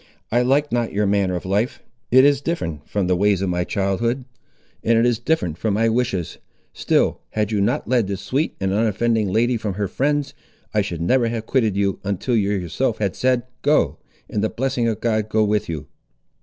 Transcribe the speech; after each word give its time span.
I 0.31 0.41
like 0.41 0.71
not 0.71 0.93
your 0.93 1.05
manner 1.05 1.35
of 1.35 1.45
life; 1.45 1.83
it 2.09 2.25
is 2.25 2.41
different 2.41 2.89
from 2.89 3.05
the 3.05 3.15
ways 3.15 3.43
of 3.43 3.49
my 3.49 3.63
childhood, 3.63 4.25
and 4.83 4.97
it 4.97 5.05
is 5.05 5.19
different 5.19 5.59
from 5.59 5.75
my 5.75 5.89
wishes; 5.89 6.39
still, 6.73 7.21
had 7.33 7.51
you 7.51 7.61
not 7.61 7.87
led 7.87 8.07
this 8.07 8.19
sweet 8.21 8.55
and 8.59 8.73
unoffending 8.73 9.31
lady 9.31 9.57
from 9.57 9.75
her 9.75 9.87
friends, 9.87 10.33
I 10.73 10.81
should 10.81 11.01
never 11.01 11.27
have 11.27 11.45
quitted 11.45 11.77
you, 11.77 11.99
until 12.03 12.35
you 12.35 12.49
yourself 12.49 12.97
had 12.97 13.15
said, 13.15 13.43
Go, 13.61 13.99
and 14.27 14.43
the 14.43 14.49
blessing 14.49 14.87
of 14.87 15.01
God 15.01 15.29
go 15.29 15.43
with 15.43 15.69
you!" 15.69 15.85